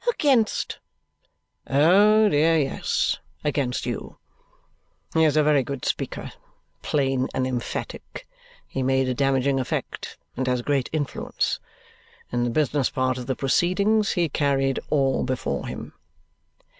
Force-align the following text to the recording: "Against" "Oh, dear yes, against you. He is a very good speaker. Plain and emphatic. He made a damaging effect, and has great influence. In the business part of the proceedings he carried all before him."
"Against" 0.09 0.79
"Oh, 1.69 2.27
dear 2.27 2.57
yes, 2.57 3.19
against 3.43 3.85
you. 3.85 4.17
He 5.13 5.25
is 5.25 5.37
a 5.37 5.43
very 5.43 5.61
good 5.61 5.85
speaker. 5.85 6.31
Plain 6.81 7.27
and 7.35 7.45
emphatic. 7.45 8.27
He 8.67 8.81
made 8.81 9.07
a 9.07 9.13
damaging 9.13 9.59
effect, 9.59 10.17
and 10.35 10.47
has 10.47 10.63
great 10.63 10.89
influence. 10.91 11.59
In 12.31 12.43
the 12.45 12.49
business 12.49 12.89
part 12.89 13.19
of 13.19 13.27
the 13.27 13.35
proceedings 13.35 14.13
he 14.13 14.27
carried 14.27 14.79
all 14.89 15.21
before 15.23 15.67
him." 15.67 15.93